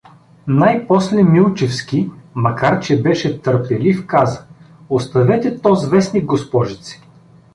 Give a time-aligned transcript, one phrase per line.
[0.47, 4.45] Най-после Милчевски, макар че беше търпелив, каза:—
[4.89, 6.99] Оставете тоз вестник, г-це!